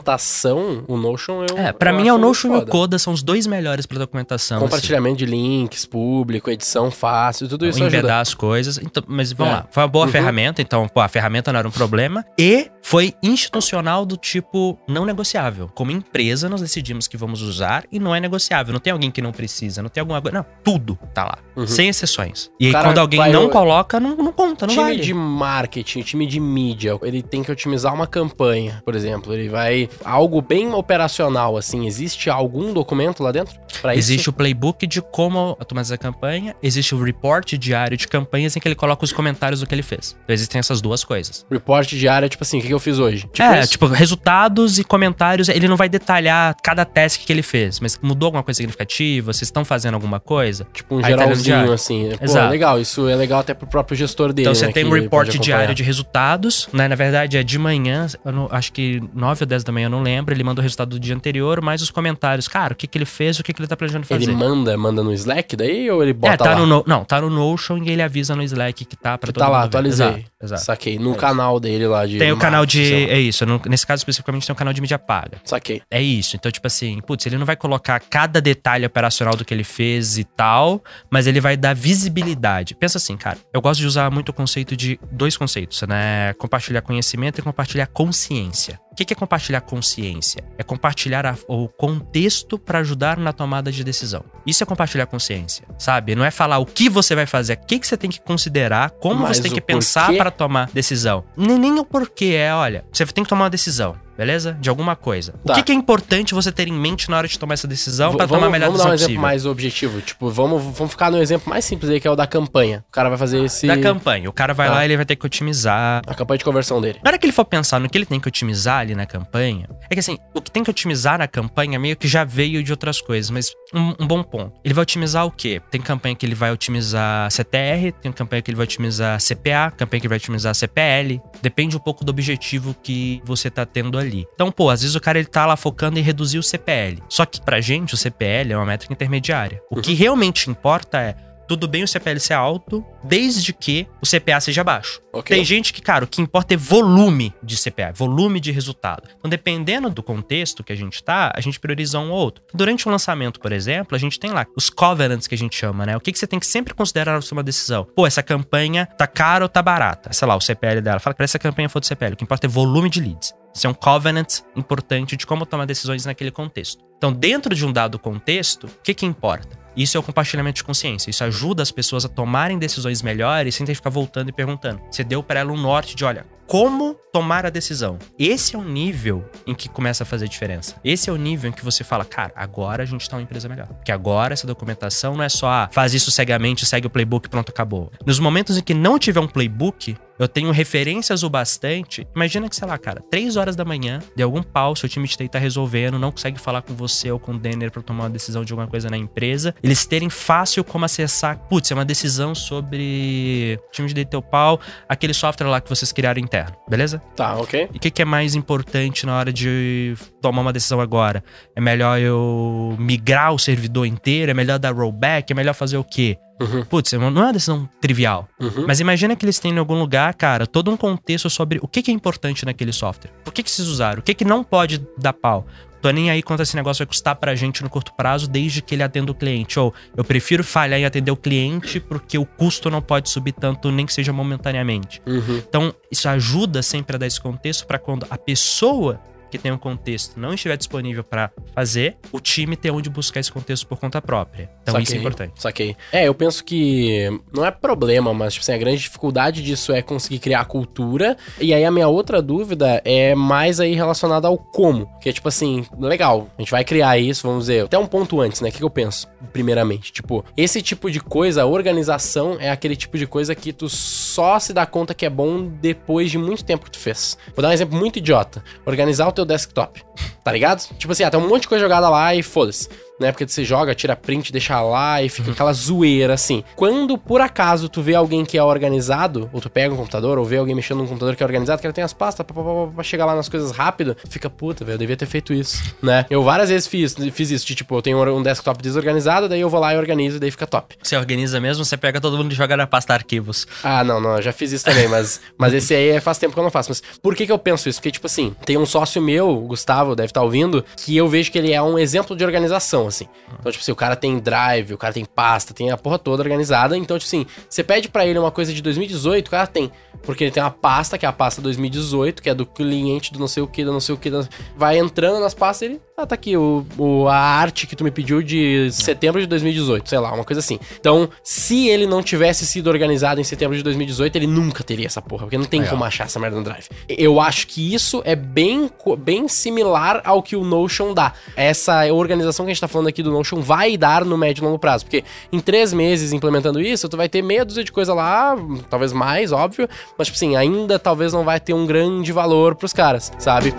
[0.03, 1.57] documentação, o Notion eu.
[1.59, 2.67] É, pra eu mim é o Notion e o.
[2.67, 4.57] Coda são os dois melhores pra documentação.
[4.59, 4.65] assim.
[4.67, 7.99] Compartilhamento de links, público, edição fácil, tudo isso ajuda.
[7.99, 8.79] embedar as coisas.
[8.79, 9.57] Então, mas vamos É.
[9.59, 9.67] lá.
[9.71, 10.13] Foi uma boa Uhum.
[10.13, 12.25] ferramenta, então, pô, a ferramenta não era um problema.
[12.39, 15.71] E foi institucional do tipo não negociável.
[15.75, 18.73] Como empresa, nós decidimos que vamos usar e não é negociável.
[18.73, 20.37] Não tem alguém que não precisa, não tem alguma coisa.
[20.39, 21.39] Não, tudo tá lá.
[21.57, 21.67] Uhum.
[21.67, 22.51] Sem exceções.
[22.59, 25.01] E aí, Cara, quando alguém vai- não coloca, não, não conta, não time vale.
[25.01, 29.33] de marketing, time de mídia, ele tem que otimizar uma campanha, por exemplo.
[29.33, 29.89] Ele vai.
[30.05, 31.87] Algo bem operacional, assim.
[31.87, 33.59] Existe algum documento lá dentro?
[33.81, 34.31] Pra Existe isso?
[34.31, 38.69] o playbook de como automatizar a campanha, existe o report diário de campanhas em que
[38.69, 40.17] ele coloca os comentários do que ele fez.
[40.25, 41.45] Então existem essas duas coisas.
[41.51, 43.23] Report diário, tipo assim, o que que eu fiz hoje?
[43.33, 43.71] Tipo é, isso?
[43.73, 48.27] tipo, resultados e comentários, ele não vai detalhar cada task que ele fez, mas mudou
[48.27, 50.67] alguma coisa significativa, vocês estão fazendo alguma coisa?
[50.73, 51.73] Tipo um Aí tá geralzinho, diário.
[51.73, 52.11] assim.
[52.19, 52.51] Pô, Exato.
[52.51, 52.81] legal.
[52.81, 54.49] Isso é legal até pro próprio gestor dele.
[54.49, 56.89] Então você né, tem um report diário de resultados, né?
[56.89, 60.03] Na verdade é de manhã, não- acho que 9 ou 10 da manhã, eu não
[60.03, 60.35] lembro.
[60.35, 62.49] Ele manda o resultado do dia anterior, mais os comentários.
[62.49, 64.23] Cara, o que, que ele fez, o que, que ele tá planejando fazer.
[64.25, 66.67] Ele manda, manda no Slack daí ou ele bota é, tá lá?
[66.67, 69.43] no, não, tá no Notion e ele avisa no Slack que tá pra Que todo
[69.45, 70.07] tá lá, atualizei.
[70.07, 70.63] Exato, exato.
[70.65, 70.99] Saquei.
[70.99, 72.19] No canal dele lá de.
[72.19, 72.83] Tem o canal de.
[73.09, 75.39] É isso, no- nesse caso especificamente tem o canal de mídia paga.
[75.45, 75.83] Saquei.
[75.91, 76.37] É isso.
[76.37, 80.19] Então, tipo assim, putz, ele não vai colocar cada detalhe operacional do que ele fez
[80.19, 82.75] e tal, mas ele vai dar visibilidade.
[82.75, 86.33] Pensa assim, cara, eu gosto de usar muito o conceito de dois conceitos, né?
[86.35, 88.81] Compartilhar conhecimento e compartilhar consciência.
[88.91, 90.45] O que é compartilhar consciência?
[90.59, 94.23] É compartilhar a- o contexto para ajudar na tomada de decisão.
[94.47, 96.15] Isso é compartilhar consciência, sabe?
[96.15, 98.91] Não é falar o que você vai fazer, o que, que você tem que considerar,
[98.91, 101.25] como Mas você tem que pensar para tomar decisão.
[101.37, 104.57] Nem, nem o porquê, é, olha, você tem que tomar uma decisão, beleza?
[104.61, 105.33] De alguma coisa.
[105.45, 105.53] Tá.
[105.53, 108.15] O que, que é importante você ter em mente na hora de tomar essa decisão
[108.15, 109.23] para tomar a melhor vamos dar decisão um exemplo possível?
[109.23, 110.01] mais objetivo.
[110.01, 112.85] Tipo, vamos, vamos ficar no exemplo mais simples aí, que é o da campanha.
[112.89, 113.67] O cara vai fazer esse.
[113.67, 114.29] Da campanha.
[114.29, 114.75] O cara vai Tá.
[114.75, 116.03] lá e ele vai ter que otimizar.
[116.07, 116.99] A campanha de conversão dele.
[117.03, 119.69] Na hora que ele for pensar no que ele tem que otimizar ali na campanha,
[119.91, 122.71] é que assim, o que tem que otimizar na campanha meio que já veio de
[122.71, 124.53] outras coisas, mas um, um bom ponto.
[124.65, 125.61] Ele vai otimizar o quê?
[125.71, 130.01] Tem campanha que ele vai otimizar CTR, tem campanha que ele vai otimizar CPA, campanha
[130.01, 131.21] que ele vai otimizar CPL.
[131.41, 134.02] Depende um pouco do objetivo que você tá tendo ali.
[134.35, 137.03] Então, pô, às vezes o cara ele tá lá focando em reduzir o CPL.
[137.09, 139.61] Só que pra gente o CPL é uma métrica intermediária.
[139.71, 141.15] O que realmente importa é
[141.47, 145.01] tudo bem o CPL ser alto, desde que o CPA seja baixo.
[145.13, 145.37] Ok.
[145.37, 149.09] Tem gente que, cara, o que importa é volume de CPA, volume de resultado.
[149.19, 152.43] Então, dependendo do contexto que a gente tá, a gente prioriza um ou outro.
[152.55, 155.85] Durante um lançamento, por exemplo, a gente tem lá os covenants que a gente chama,
[155.85, 155.97] né?
[155.97, 157.87] O que, que você tem que sempre considerar na sua decisão?
[157.95, 160.13] Pô, essa campanha tá cara ou tá barata?
[160.13, 161.01] Sei lá, o CPL dela.
[161.01, 162.15] Fala que essa campanha for do CPL.
[162.15, 163.35] O que importa é volume de leads.
[163.55, 166.83] Isso é um covenant importante de como tomar decisões naquele contexto.
[166.97, 169.62] Então, dentro de um dado contexto, o que, que importa?
[169.77, 171.11] Isso é o compartilhamento de consciência.
[171.11, 174.81] Isso ajuda as pessoas a tomarem decisões melhores sem ter que ficar voltando e perguntando.
[174.91, 177.99] Você deu para ela um norte de, olha, como tomar a decisão.
[178.19, 180.77] Esse é o nível em que começa a fazer diferença.
[180.85, 183.49] Esse é o nível em que você fala, cara, agora a gente tá uma empresa
[183.49, 183.69] melhor.
[183.69, 187.49] Porque agora essa documentação não é só, ah, faz isso cegamente, segue o playbook, pronto,
[187.49, 187.91] acabou.
[188.05, 192.07] Nos momentos em que não tiver um playbook, eu tenho referências o bastante.
[192.15, 195.17] Imagina que, sei lá, cara, três horas da manhã, de algum pau, seu time de
[195.17, 198.11] TI tá resolvendo, não consegue falar com você ou com o Denner pra tomar uma
[198.11, 199.55] decisão de alguma coisa na empresa.
[199.63, 204.61] Eles terem fácil como acessar, putz, é uma decisão sobre time de TI teu pau,
[204.89, 207.03] aquele software lá que vocês criaram interno, beleza?
[207.17, 207.69] Tá, ok.
[207.73, 211.23] E o que, que é mais importante na hora de tomar uma decisão agora?
[211.55, 214.31] É melhor eu migrar o servidor inteiro?
[214.31, 215.33] É melhor dar rollback?
[215.33, 216.17] É melhor fazer o quê?
[216.41, 216.65] Uhum.
[216.65, 218.29] Putz, não é uma decisão trivial.
[218.41, 218.65] Uhum.
[218.67, 221.83] Mas imagina que eles têm em algum lugar, cara, todo um contexto sobre o que,
[221.83, 223.11] que é importante naquele software.
[223.25, 224.01] Por que, que vocês usaram?
[224.01, 225.47] O que, que não pode dar pau?
[225.83, 228.75] Tô nem aí quanto esse negócio vai custar pra gente no curto prazo, desde que
[228.75, 229.59] ele atenda o cliente.
[229.59, 233.71] Ou eu prefiro falhar em atender o cliente porque o custo não pode subir tanto,
[233.73, 235.03] nem que seja momentaneamente.
[235.05, 235.39] Uhum.
[235.39, 239.01] Então, isso ajuda sempre a dar esse contexto para quando a pessoa
[239.33, 243.33] que tem um contexto não estiver disponível para fazer, o time ter onde buscar esse
[243.33, 244.51] contexto por conta própria.
[244.63, 245.43] Então, isso é Saquei, importante.
[245.43, 245.77] Saquei.
[245.91, 249.81] É, eu penso que não é problema, mas tipo assim, a grande dificuldade disso é
[249.83, 251.17] conseguir criar a cultura.
[251.41, 254.87] E aí a minha outra dúvida é mais aí relacionada ao como.
[255.01, 258.21] Que é tipo assim, legal, a gente vai criar isso, vamos dizer, até um ponto
[258.21, 258.51] antes, né?
[258.51, 259.93] O que, que eu penso, primeiramente?
[259.93, 264.39] Tipo, esse tipo de coisa, a organização é aquele tipo de coisa que tu só
[264.39, 267.17] se dá conta que é bom depois de muito tempo que tu fez.
[267.35, 268.45] Vou dar um exemplo muito idiota.
[268.67, 269.83] Organizar o teu desktop.
[270.23, 270.67] Tá ligado?
[270.79, 272.69] Tipo assim, ah, tem um monte de coisa jogada lá e foda-se.
[273.03, 273.13] Né?
[273.13, 276.43] Porque você joga, tira print, deixa lá e fica aquela zoeira assim.
[276.57, 280.25] Quando por acaso tu vê alguém que é organizado, ou tu pega um computador, ou
[280.25, 283.05] vê alguém mexendo num computador que é organizado, que ele tem as pastas pra chegar
[283.05, 286.07] lá nas coisas rápido, fica puta, velho, eu devia ter feito isso, né?
[286.09, 289.49] Eu várias vezes fiz, fiz isso, de tipo, eu tenho um desktop desorganizado, daí eu
[289.51, 290.77] vou lá e organizo, e daí fica top.
[290.83, 293.47] Você organiza mesmo, você pega todo mundo e joga na pasta arquivos.
[293.63, 296.33] Ah, não, não, eu já fiz isso também, mas, mas esse aí é- faz tempo
[296.35, 296.71] que eu não faço.
[296.71, 297.79] Mas por que que eu penso isso?
[297.79, 301.31] Porque, tipo assim, tem um sócio meu, o Gustavo, deve estar ouvindo, que eu vejo
[301.31, 303.07] que ele é um exemplo de organização, assim.
[303.39, 306.23] Então, tipo assim, o cara tem drive, o cara tem pasta, tem a porra toda
[306.23, 306.77] organizada.
[306.77, 309.71] Então, tipo assim, você pede pra ele uma coisa de 2018, o cara tem.
[310.03, 313.19] Porque ele tem uma pasta, que é a pasta 2018, que é do cliente do
[313.21, 314.11] não sei o que, do não sei o que.
[314.57, 315.81] Vai entrando nas pastas ele.
[315.97, 319.89] Ah, tá aqui, o, o- a arte que tu me pediu de setembro de 2018,
[319.89, 320.59] sei lá, uma coisa assim.
[320.81, 325.01] Então, se ele não tivesse sido organizado em setembro de 2018, ele nunca teria essa
[325.01, 326.67] porra, porque não tem como achar essa merda no Drive.
[326.89, 331.13] Eu acho que isso é bem, bem similar ao que o Notion dá.
[331.37, 334.45] Essa organização que a gente tá falando aqui do Notion vai dar no médio e
[334.45, 337.95] longo prazo, porque em três meses implementando isso, tu vai ter meia dúzia de coisa
[337.95, 338.37] lá,
[338.71, 342.73] talvez mais, óbvio, mas, tipo assim, ainda talvez não vai ter um grande valor pros
[342.73, 343.55] caras, sabe?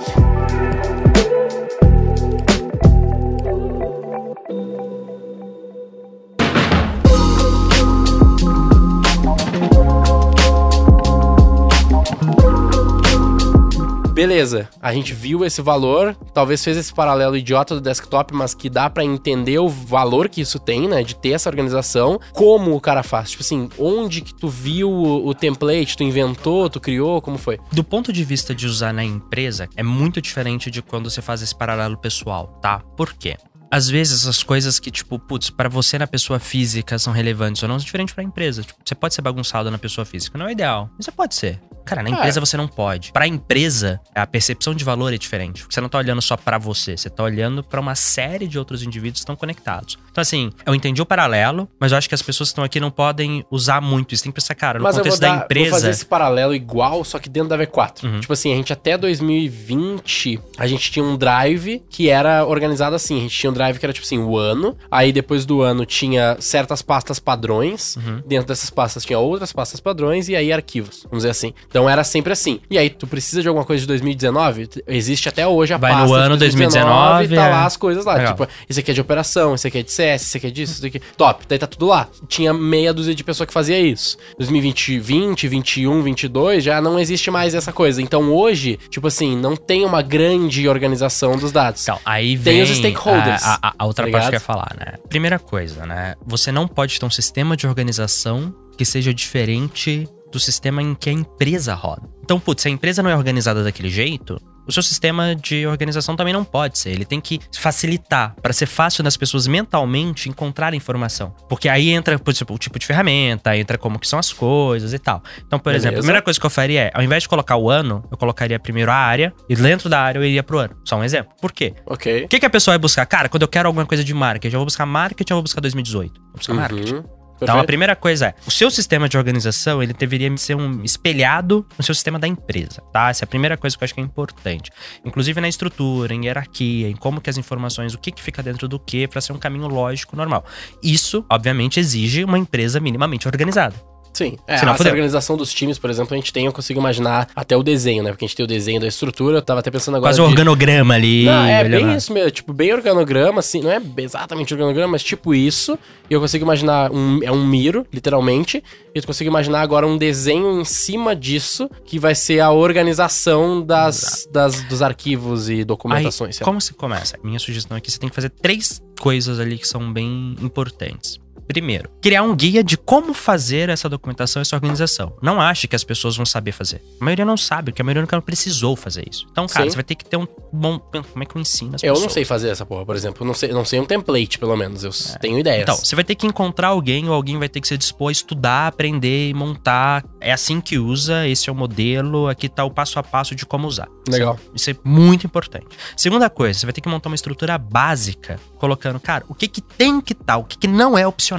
[14.23, 18.69] Beleza, a gente viu esse valor, talvez fez esse paralelo idiota do desktop, mas que
[18.69, 22.17] dá pra entender o valor que isso tem, né, de ter essa organização.
[22.31, 23.31] Como o cara faz?
[23.31, 27.59] Tipo assim, onde que tu viu o, o template, tu inventou, tu criou, como foi?
[27.73, 31.41] Do ponto de vista de usar na empresa, é muito diferente de quando você faz
[31.41, 32.79] esse paralelo pessoal, tá?
[32.95, 33.35] Por quê?
[33.73, 37.67] Às vezes as coisas que, tipo, putz, pra você na pessoa física são relevantes ou
[37.69, 38.61] não, são diferentes pra empresa.
[38.61, 41.59] Tipo, você pode ser bagunçado na pessoa física, não é ideal, mas você pode ser.
[41.85, 42.13] Cara, na É.
[42.13, 43.11] empresa você não pode.
[43.11, 45.65] Pra empresa, a percepção de valor é diferente.
[45.69, 48.83] Você não tá olhando só pra você, você tá olhando pra uma série de outros
[48.83, 49.97] indivíduos que estão conectados.
[50.09, 52.79] Então, assim, eu entendi o paralelo, mas eu acho que as pessoas que estão aqui
[52.79, 54.23] não podem usar muito isso.
[54.23, 55.71] Tem que pensar, cara, no mas vou, contexto dar, da vou empresa.
[55.71, 58.03] fazer esse paralelo igual, só que dentro da V4.
[58.05, 58.19] Uhum.
[58.21, 63.17] Tipo assim, a gente até 2020, a gente tinha um drive que era organizado assim.
[63.17, 64.75] A gente tinha um drive que era tipo assim, o ano.
[64.89, 67.95] Aí depois do ano tinha certas pastas padrões.
[67.97, 68.21] Uhum.
[68.25, 71.53] Dentro dessas pastas tinha outras pastas padrões e aí arquivos, vamos dizer assim.
[71.67, 72.59] Então era sempre assim.
[72.69, 74.67] E aí, tu precisa de alguma coisa de 2019?
[74.67, 77.49] T- Existe até hoje a Vai no pasta ano de 2019, tá é.
[77.49, 78.15] lá as coisas lá.
[78.15, 78.33] Legal.
[78.33, 80.73] Tipo, esse aqui é de operação, esse aqui é de CS, esse aqui é disso,
[80.73, 81.01] esse aqui.
[81.17, 82.07] Top, daí tá tudo lá.
[82.27, 84.17] Tinha meia dúzia de pessoa que fazia isso.
[84.37, 88.01] 2020, 20, 21, 22, já não existe mais essa coisa.
[88.01, 91.81] Então hoje, tipo assim, não tem uma grande organização dos dados.
[91.83, 94.39] Então, aí Tem vem os stakeholders, A, a- a outra tá parte que eu ia
[94.39, 94.97] falar, né?
[95.09, 96.15] Primeira coisa, né?
[96.25, 101.09] Você não pode ter um sistema de organização que seja diferente do sistema em que
[101.09, 102.09] a empresa roda.
[102.23, 106.15] Então, putz, se a empresa não é organizada daquele jeito, o seu sistema de organização
[106.15, 106.91] também não pode ser.
[106.91, 111.33] Ele tem que facilitar para ser fácil das pessoas mentalmente encontrar informação.
[111.49, 114.93] Porque aí entra, por exemplo, o tipo de ferramenta, entra como que são as coisas
[114.93, 115.21] e tal.
[115.45, 115.87] Então, por Beleza.
[115.87, 118.17] exemplo, a primeira coisa que eu faria é, ao invés de colocar o ano, eu
[118.17, 120.75] colocaria primeiro a área e dentro da área eu iria pro ano.
[120.85, 121.33] Só um exemplo.
[121.41, 121.73] Por quê?
[121.85, 122.25] Ok.
[122.25, 123.05] O que, que a pessoa vai buscar?
[123.05, 125.43] Cara, quando eu quero alguma coisa de marketing, eu vou buscar marketing ou eu vou
[125.43, 126.21] buscar 2018?
[126.21, 127.03] Vou buscar marketing.
[127.43, 131.65] Então, a primeira coisa é, o seu sistema de organização, ele deveria ser um espelhado
[131.77, 133.09] no seu sistema da empresa, tá?
[133.09, 134.71] Essa é a primeira coisa que eu acho que é importante.
[135.05, 138.67] Inclusive na estrutura, em hierarquia, em como que as informações, o que que fica dentro
[138.67, 140.45] do que, para ser um caminho lógico, normal.
[140.81, 143.92] Isso, obviamente, exige uma empresa minimamente organizada.
[144.13, 144.37] Sim.
[144.47, 147.57] É, Senão essa organização dos times, por exemplo, a gente tem, eu consigo imaginar até
[147.57, 148.11] o desenho, né?
[148.11, 150.09] Porque a gente tem o desenho da estrutura, eu tava até pensando agora.
[150.11, 151.25] Quase um de- organograma ali.
[151.25, 151.95] Não, é bem lá.
[151.95, 155.77] isso mesmo, tipo, bem organograma, assim, não é exatamente organograma, mas tipo isso.
[156.09, 159.97] E eu consigo imaginar, um, é um miro, literalmente, e eu consigo imaginar agora um
[159.97, 165.63] desenho em cima disso, que vai ser a organização das, das, dos arquivos e Aí,
[165.63, 166.39] documentações.
[166.39, 166.45] lá.
[166.45, 167.17] como se começa?
[167.23, 171.19] Minha sugestão é que você tem que fazer três coisas ali que são bem importantes.
[171.47, 175.13] Primeiro, criar um guia de como fazer essa documentação essa organização.
[175.21, 176.81] Não ache que as pessoas vão saber fazer.
[176.99, 179.27] A maioria não sabe, porque a maioria nunca precisou fazer isso.
[179.31, 179.71] Então, cara, Sim.
[179.71, 180.79] você vai ter que ter um bom.
[180.79, 182.01] Como é que eu ensino as Eu pessoas?
[182.01, 183.23] não sei fazer essa porra, por exemplo.
[183.23, 184.83] Eu não sei, eu não sei um template, pelo menos.
[184.83, 185.63] Eu tenho ideias.
[185.63, 188.11] Então, você vai ter que encontrar alguém ou alguém vai ter que se dispor a
[188.11, 190.03] estudar, aprender e montar.
[190.19, 193.45] É assim que usa, esse é o modelo, aqui tá o passo a passo de
[193.45, 193.87] como usar.
[194.07, 194.37] Legal.
[194.53, 195.67] Isso é muito importante.
[195.95, 199.61] Segunda coisa, você vai ter que montar uma estrutura básica, colocando, cara, o que que
[199.61, 201.32] tem que estar, o que que não é opcional.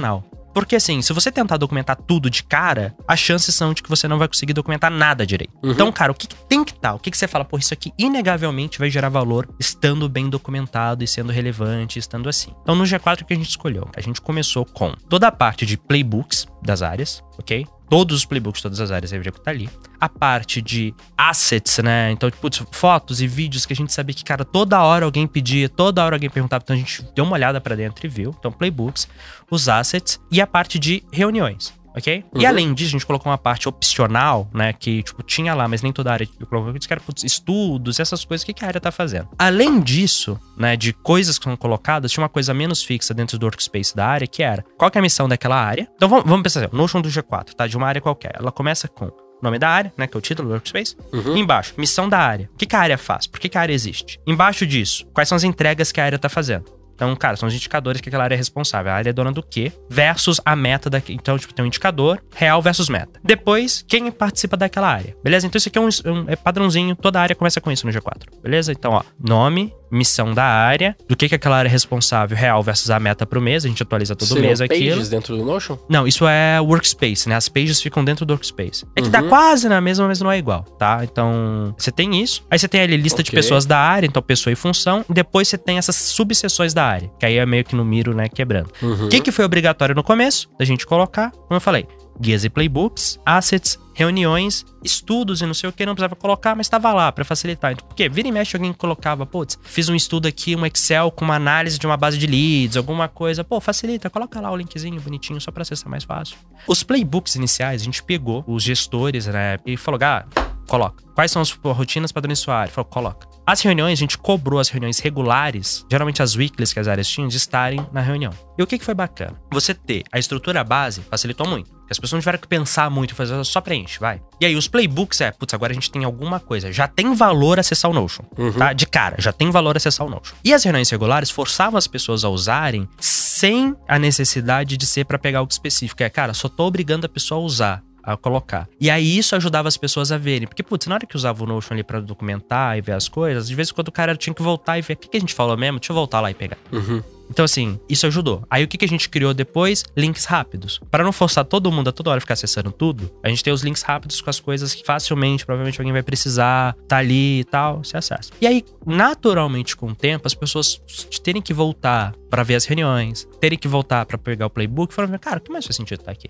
[0.55, 4.07] Porque assim, se você tentar documentar tudo de cara, as chances são de que você
[4.07, 5.53] não vai conseguir documentar nada direito.
[5.61, 5.71] Uhum.
[5.71, 6.93] Então, cara, o que, que tem que estar?
[6.93, 11.03] O que, que você fala, pô, isso aqui inegavelmente vai gerar valor estando bem documentado
[11.03, 12.53] e sendo relevante, estando assim.
[12.61, 15.77] Então, no G4 que a gente escolheu, a gente começou com toda a parte de
[15.77, 17.67] playbooks das áreas, ok?
[17.89, 19.69] Todos os playbooks, todas as áreas deveriam estar ali.
[19.99, 22.11] A parte de assets, né?
[22.11, 25.69] Então, putz, fotos e vídeos que a gente sabia que, cara, toda hora alguém pedia,
[25.69, 26.63] toda hora alguém perguntava.
[26.63, 28.35] Então a gente deu uma olhada pra dentro e viu.
[28.37, 29.07] Então, playbooks,
[29.49, 31.73] os assets e a parte de reuniões.
[31.95, 32.25] Ok?
[32.33, 32.47] E Uhum.
[32.47, 34.73] além disso, a gente colocou uma parte opcional, né?
[34.73, 36.27] Que, tipo, tinha lá, mas nem toda a área.
[36.39, 39.29] Eu coloquei que era putz, estudos, essas coisas, o que, que a área tá fazendo.
[39.39, 43.45] Além disso, né, de coisas que são colocadas, tinha uma coisa menos fixa dentro do
[43.45, 45.87] workspace da área, que era qual que é a missão daquela área.
[45.95, 47.65] Então vamos, vamos pensar assim, Notion do G4, tá?
[47.67, 48.33] De uma área qualquer.
[48.37, 49.09] Ela começa com
[49.41, 50.07] nome da área, né?
[50.07, 50.95] Que é o título do workspace.
[51.13, 51.37] Uhum.
[51.37, 52.49] Embaixo, missão da área.
[52.53, 53.27] O que, que a área faz?
[53.27, 54.19] Por que, que a área existe?
[54.27, 56.65] Embaixo disso, quais são as entregas que a área tá fazendo?
[56.95, 58.91] Então, cara, são os indicadores que aquela área é responsável.
[58.91, 59.71] A área é dona do quê?
[59.89, 61.13] Versus a meta daqui.
[61.13, 63.19] Então, tipo, tem um indicador real versus meta.
[63.23, 65.15] Depois, quem participa daquela área.
[65.23, 65.45] Beleza?
[65.45, 66.95] Então, isso aqui é um, um- é padrãozinho.
[66.95, 68.41] Toda área começa com isso no G4.
[68.41, 68.71] Beleza?
[68.71, 72.89] Então, ó, nome, missão da área, do que, que aquela área é responsável, real versus
[72.91, 73.65] a meta pro mês.
[73.65, 74.91] A gente atualiza todo Seriam mês aquilo.
[74.95, 75.77] pages dentro do Notion?
[75.89, 77.35] Não, isso é workspace, né?
[77.35, 78.85] As pages ficam dentro do workspace.
[78.95, 79.29] É que dá Uhum.
[79.29, 80.99] quase na mesma, mas não é igual, tá?
[81.03, 82.43] Então, você tem isso.
[82.51, 83.37] Aí você tem ali lista de Ok.
[83.39, 85.03] pessoas da área, então pessoa e função.
[85.09, 88.13] E depois você tem essas subseções da área, que aí é meio que no miro,
[88.13, 88.69] né, quebrando.
[88.81, 89.05] Uhum.
[89.05, 91.31] O que, que foi obrigatório no começo da gente colocar?
[91.31, 91.87] Como eu falei,
[92.19, 96.67] guias e playbooks, assets, reuniões, estudos e não sei o que, não precisava colocar, mas
[96.67, 97.71] estava lá pra facilitar.
[97.71, 98.09] Então, por quê?
[98.09, 101.79] Vira e mexe alguém colocava, putz, fiz um estudo aqui, um Excel com uma análise
[101.79, 103.43] de uma base de leads, alguma coisa.
[103.43, 106.37] Pô, facilita, coloca lá o linkzinho bonitinho só pra acessar mais fácil.
[106.67, 110.25] Os playbooks iniciais, a gente pegou os gestores, né, e falou, ah,
[110.67, 111.03] coloca.
[111.13, 112.71] Quais são as rotinas padrões sua área?
[112.71, 113.27] Falou, coloca.
[113.47, 117.27] As reuniões, a gente cobrou as reuniões regulares, geralmente as weeklies que as áreas tinham,
[117.27, 118.31] de estarem na reunião.
[118.57, 119.39] E o que, que foi bacana?
[119.51, 121.69] Você ter a estrutura base facilitou muito.
[121.69, 124.19] Porque As pessoas não tiveram que pensar muito, fazer só preenche, vai.
[124.41, 126.71] E aí, os playbooks é, putz, agora a gente tem alguma coisa.
[126.73, 128.53] Já tem valor acessar o Notion, Uhum.
[128.53, 128.73] tá?
[128.73, 130.35] De cara, já tem valor acessar o Notion.
[130.43, 135.19] E as reuniões regulares forçavam as pessoas a usarem sem a necessidade de ser pra
[135.19, 136.01] pegar algo específico.
[136.01, 138.67] É, cara, só tô obrigando a pessoa a usar a colocar.
[138.79, 140.47] E aí isso ajudava as pessoas a verem.
[140.47, 143.47] Porque, putz, na hora que usava o Notion ali pra documentar e ver as coisas,
[143.47, 145.19] de vez em quando o cara tinha que voltar e ver o que, que a
[145.19, 146.57] gente falou mesmo, deixa eu voltar lá e pegar.
[146.71, 147.01] Uhum.
[147.29, 148.45] Então, assim, isso ajudou.
[148.49, 149.83] Aí o que, que a gente criou depois?
[149.95, 150.79] Links rápidos.
[150.91, 153.63] Para não forçar todo mundo a toda hora ficar acessando tudo, a gente tem os
[153.63, 157.83] links rápidos com as coisas que facilmente, provavelmente alguém vai precisar, tá ali e tal,
[157.83, 158.31] se acessa.
[158.39, 160.79] E aí, naturalmente, com o tempo, as pessoas
[161.23, 165.17] terem que voltar para ver as reuniões, terem que voltar para pegar o playbook, falaram,
[165.17, 166.29] cara, o que mais faz sentido estar aqui?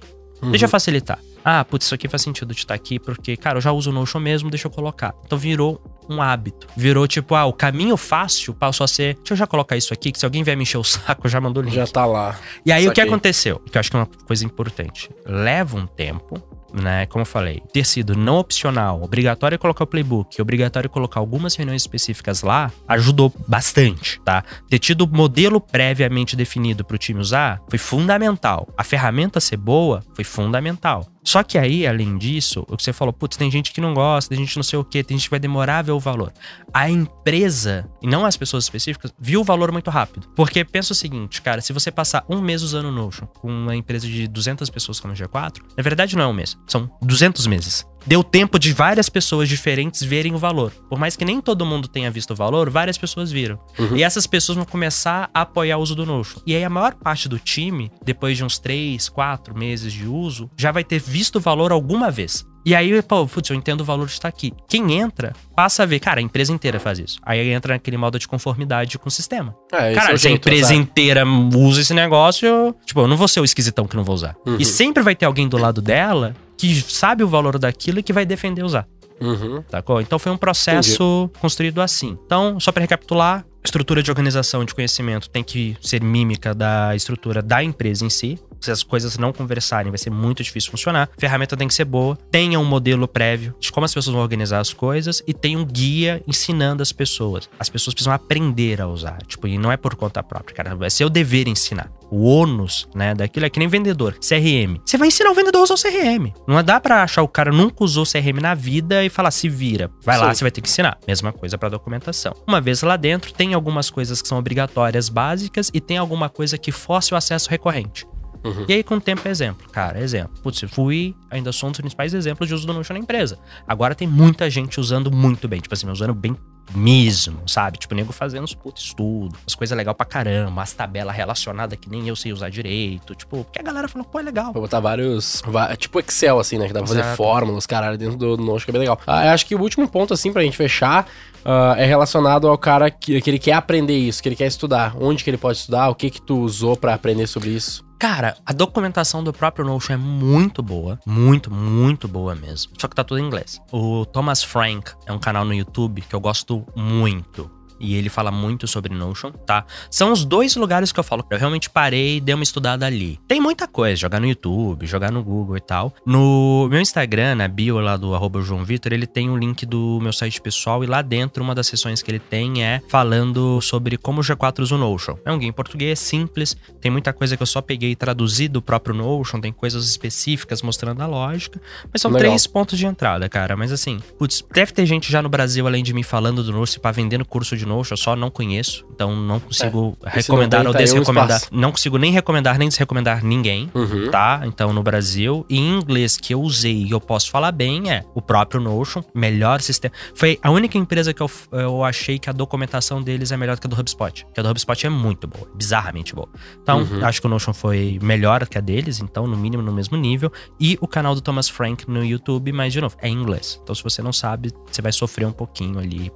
[0.51, 1.19] Deixa eu facilitar.
[1.43, 3.93] Ah, putz, isso aqui faz sentido de estar aqui, porque, cara, eu já uso o
[3.93, 5.13] Notion mesmo, deixa eu colocar.
[5.25, 5.79] Então virou
[6.09, 6.67] um hábito.
[6.75, 10.11] Virou tipo, ah, o caminho fácil passou a ser, deixa eu já colocar isso aqui,
[10.11, 11.75] que se alguém vier me encher o saco, já mando o link.
[11.75, 12.35] Já tá lá.
[12.65, 13.59] E aí o que aconteceu?
[13.59, 15.09] Que eu acho que é uma coisa importante.
[15.25, 16.41] Leva um tempo,
[16.81, 17.05] né?
[17.07, 21.81] Como eu falei, ter sido não opcional, obrigatório colocar o playbook, obrigatório colocar algumas reuniões
[21.81, 24.43] específicas lá, ajudou bastante, tá?
[24.69, 28.67] Ter tido o modelo previamente definido para o time usar foi fundamental.
[28.77, 31.07] A ferramenta ser boa foi fundamental.
[31.25, 34.29] Só que aí, além disso, o que você falou, putz, tem gente que não gosta,
[34.29, 36.31] tem gente não sei o quê, tem gente que vai demorar a ver o valor.
[36.71, 40.27] A empresa, e não as pessoas específicas, viu o valor muito rápido.
[40.35, 43.75] Porque pensa o seguinte, cara, se você passar um mês usando o Notion com uma
[43.75, 47.47] empresa de 200 pessoas como o G4, na verdade não é um mês, são 200
[47.47, 47.85] meses.
[48.05, 50.71] Deu tempo de várias pessoas diferentes verem o valor.
[50.89, 53.59] Por mais que nem todo mundo tenha visto o valor, várias pessoas viram.
[53.95, 56.39] E essas pessoas vão começar a apoiar o uso do Notion.
[56.45, 60.49] E aí a maior parte do time, depois de uns 3, 4 meses de uso,
[60.55, 62.45] já vai ter visto o valor alguma vez.
[62.65, 64.51] E aí, pô, putz, eu entendo o valor de estar aqui.
[64.67, 67.19] Quem entra, passa a ver, cara, a empresa inteira faz isso.
[67.21, 69.55] Aí entra naquele modo de conformidade com o sistema.
[69.71, 70.79] É, é Cara, o se a empresa exato.
[70.79, 71.23] inteira
[71.55, 74.35] usa esse negócio, eu- tipo, eu não vou ser o esquisitão que não vou usar.
[74.47, 74.57] Uhum.
[74.59, 78.11] E sempre vai ter alguém do lado dela que sabe o valor daquilo e que
[78.11, 78.87] vai defender usar.
[79.21, 79.63] Uhum.
[79.69, 80.01] Sacou?
[80.01, 82.17] Então foi um processo construído assim.
[82.25, 87.41] Então, só para recapitular, estrutura de organização de conhecimento tem que ser mímica da estrutura
[87.41, 88.39] da empresa em si.
[88.61, 91.09] Se as coisas não conversarem, vai ser muito difícil funcionar.
[91.15, 94.23] A ferramenta tem que ser boa, tenha um modelo prévio de como as pessoas vão
[94.23, 97.49] organizar as coisas e tenha um guia ensinando as pessoas.
[97.59, 100.89] As pessoas precisam aprender a usar, tipo, e não é por conta própria, cara, vai
[100.89, 101.91] ser o dever ensinar.
[102.11, 104.79] O ônus, né, daquilo é que nem vendedor, CRM.
[104.85, 106.33] Você vai ensinar o vendedor a usar o CRM.
[106.47, 109.89] Não dá pra achar o cara nunca usou CRM na vida e falar se vira.
[110.03, 110.39] Vai lá, Sim.
[110.39, 110.97] você vai ter que ensinar.
[111.07, 112.33] Mesma coisa pra documentação.
[112.47, 116.57] Uma vez lá dentro, tem algumas coisas que são obrigatórias básicas e tem alguma coisa
[116.57, 118.05] que force o acesso recorrente.
[118.45, 118.65] Uhum.
[118.67, 119.67] E aí, com o tempo, exemplo.
[119.71, 120.39] Cara, exemplo.
[120.43, 123.39] Putz, eu fui, ainda sou um dos principais exemplos de uso do Notion na empresa.
[123.67, 125.59] Agora tem muita gente usando muito bem.
[125.59, 126.37] Tipo assim, usando bem
[126.73, 127.77] mesmo, sabe?
[127.77, 131.77] Tipo, o nego fazendo uns puto estudo, as coisas legais pra caramba, as tabelas relacionadas
[131.79, 133.13] que nem eu sei usar direito.
[133.15, 134.51] Tipo, porque a galera falou, pô, é legal.
[134.51, 135.43] Pra botar vários.
[135.77, 136.67] Tipo Excel, assim, né?
[136.67, 137.17] Que dá pra fazer Exato.
[137.17, 138.99] fórmulas, caralho, dentro do Notion, que é bem legal.
[139.05, 141.07] Ah, eu acho que o último ponto, assim, pra gente fechar,
[141.43, 144.95] ah, é relacionado ao cara que, que ele quer aprender isso, que ele quer estudar.
[144.99, 147.84] Onde que ele pode estudar, o que que tu usou pra aprender sobre isso.
[147.97, 150.99] Cara, a documentação do próprio Notion é muito boa.
[151.05, 152.73] Muito, muito boa mesmo.
[152.79, 153.61] Só que tá tudo em inglês.
[153.71, 158.31] O Thomas Frank é um canal no YouTube que eu gosto muito e ele fala
[158.31, 159.65] muito sobre Notion, tá?
[159.89, 161.25] São os dois lugares que eu falo.
[161.29, 163.19] Eu realmente parei e dei uma estudada ali.
[163.27, 165.93] Tem muita coisa, jogar no YouTube, jogar no Google e tal.
[166.05, 169.99] No meu Instagram, na bio lá do arroba João Vitor, ele tem um link do
[170.01, 173.97] meu site pessoal e lá dentro uma das sessões que ele tem é falando sobre
[173.97, 175.17] como o G4 usa o Notion.
[175.25, 178.61] É um game português simples, tem muita coisa que eu só peguei e traduzi do
[178.61, 181.61] próprio Notion, tem coisas específicas mostrando a lógica,
[181.91, 182.29] mas são Legal.
[182.29, 183.55] três pontos de entrada, cara.
[183.55, 186.79] Mas assim, putz, deve ter gente já no Brasil, além de mim, falando do Notion,
[186.79, 190.09] pra vendendo curso de Notion, eu só não conheço, então não consigo É.
[190.11, 191.37] Recomendar ou um desrecomendar.
[191.37, 191.47] espaço.
[191.51, 194.09] não consigo nem recomendar nem desrecomendar ninguém, Uhum.
[194.11, 194.41] tá?
[194.45, 195.45] Então no Brasil.
[195.49, 199.03] E em inglês que eu usei e eu posso falar bem é o próprio Notion,
[199.13, 199.93] melhor sistema.
[200.13, 203.67] Foi a única empresa que eu, eu achei que a documentação deles é melhor que
[203.67, 204.25] a do HubSpot.
[204.33, 206.27] Que a do HubSpot é muito boa, bizarramente boa.
[206.61, 207.05] Então, Uhum.
[207.05, 210.31] acho que o Notion foi melhor que a deles, então, no mínimo, no mesmo nível.
[210.59, 213.59] E o canal do Thomas Frank no YouTube, mas, de novo, é em inglês.
[213.63, 216.11] Então, se você não sabe, você vai sofrer um pouquinho ali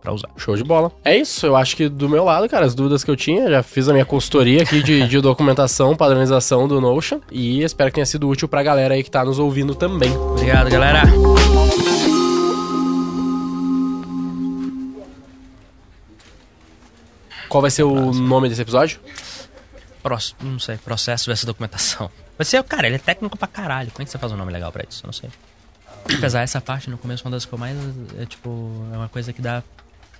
[0.00, 0.28] pra usar.
[0.36, 0.90] Show de bola.
[1.02, 3.62] É isso, eu acho que do meu lado, cara, as dúvidas que eu tinha, já
[3.62, 8.06] fiz a minha consultoria aqui de, de documentação, padronização do Notion e espero que tenha
[8.06, 10.10] sido útil pra galera aí que tá nos ouvindo também.
[10.16, 11.02] Obrigado, galera.
[17.54, 18.98] Qual vai ser o nome desse episódio?
[20.02, 22.10] Pro, não sei, processo versus documentação.
[22.36, 23.90] Vai ser, cara, ele é técnico pra caralho.
[23.92, 25.04] Como é que você faz um nome legal pra isso?
[25.04, 25.30] Eu não sei.
[26.16, 27.76] Apesar essa parte no começo, uma das que eu mais.
[28.18, 29.62] É tipo, é uma coisa que dá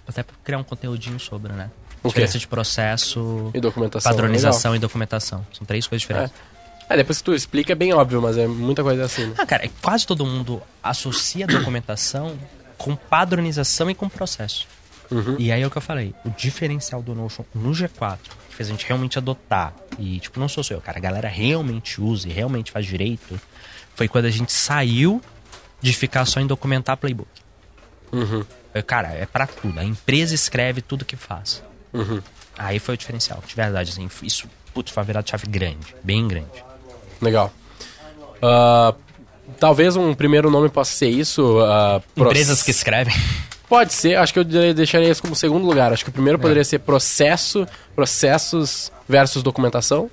[0.07, 1.71] até pra criar um conteúdinho sobre, né?
[2.03, 2.09] O quê?
[2.09, 4.13] Diferença de processo, E documentação.
[4.13, 5.47] padronização e documentação.
[5.53, 6.33] São três coisas diferentes.
[6.33, 6.55] legal.
[6.91, 9.35] É, depois que tu explica é bem óbvio, mas é muita coisa assim, né?
[9.39, 12.37] Ah, cara, é quase todo mundo associa documentação
[12.77, 14.67] com padronização e com processo.
[15.11, 15.37] Uhum.
[15.39, 18.19] E aí é o que eu falei, o diferencial do Notion no G4,
[18.51, 22.01] que fez a gente realmente adotar, e tipo, não sou eu, cara, a galera realmente
[22.03, 23.41] usa e realmente faz direito,
[23.95, 25.23] foi quando a gente saiu
[25.81, 27.29] de ficar só em documentar playbook.
[28.13, 28.45] Uhum.
[28.75, 29.79] Eu, Cara, é pra tudo.
[29.79, 31.63] A empresa escreve tudo que faz.
[31.93, 32.21] Uhum.
[32.59, 33.43] Aí foi o diferencial.
[33.47, 35.95] De verdade, assim, isso, putz, foi uma virada de chave grande.
[36.03, 36.65] Bem grande.
[37.21, 37.53] Legal.
[38.43, 38.95] Ah,
[39.59, 41.57] talvez um primeiro nome possa ser isso.
[42.15, 43.15] proce- Empresas que escrevem.
[43.69, 45.93] Pode ser, acho que eu de- deixaria isso como segundo lugar.
[45.93, 50.11] Acho que o primeiro poderia ser processo, processos versus documentação.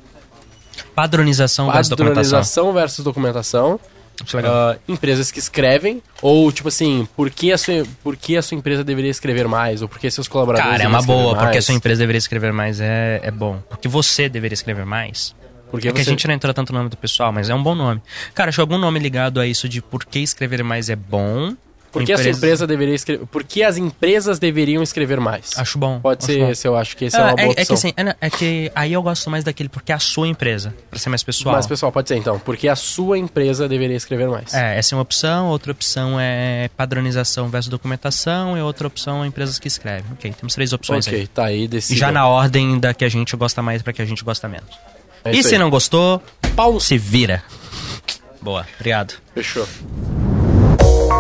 [0.96, 2.22] Padronização versus documentação.
[2.32, 3.80] Padronização versus documentação.
[4.46, 8.58] Ah, empresas que escrevem, ou tipo assim, por que, a sua, por que a sua
[8.58, 9.82] empresa deveria escrever mais?
[9.82, 12.52] Ou por que seus colaboradores Cara, é uma boa, porque a sua empresa deveria escrever
[12.54, 13.62] mais é, é bom.
[13.70, 15.36] Porque você deveria escrever mais.
[15.70, 17.56] Porque é que a você- gente não entrou tanto no nome do pessoal, mas é
[17.56, 18.02] um bom nome.
[18.36, 21.56] Cara, acho algum nome ligado a isso de por que escrever mais é bom.
[21.92, 23.26] Por que a sua empresa deveria escrever.
[23.28, 25.52] Por que as empresas deveriam escrever mais?
[25.58, 26.00] Acho bom.
[26.00, 26.50] Pode acho ser bom.
[26.52, 27.62] esse, eu acho que esse é Ah, uma boa é, opção.
[27.62, 30.28] é que assim, é, é que aí eu gosto mais daquele porque é a sua
[30.28, 31.56] empresa, pra ser mais pessoal.
[31.56, 32.40] Mas, pessoal, pode ser então.
[32.40, 34.54] Porque a sua empresa deveria escrever mais.
[34.54, 39.28] É, essa é uma opção, outra opção é padronização versus documentação, e outra opção é
[39.28, 40.06] empresas que escrevem.
[40.14, 41.28] Ok, temos três opções ok, aí.
[41.28, 42.00] tá aí, E decide.
[42.00, 44.70] já na ordem da que a gente gosta mais pra que a gente gosta menos.
[45.26, 45.60] É e se aí.
[45.60, 46.22] não gostou,
[46.56, 47.44] Pau no se vira.
[48.42, 49.14] Boa, obrigado.
[49.36, 49.68] Fechou.